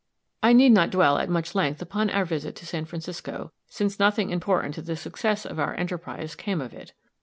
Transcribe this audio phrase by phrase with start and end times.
[0.41, 4.31] I need not dwell at much length upon our visit to San Francisco, since nothing
[4.31, 6.93] important to the success of our enterprise came of it.